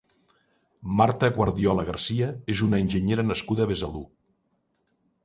[1.01, 4.03] Marta Guardiola Garcia és una enginyera nascuda a Besalú.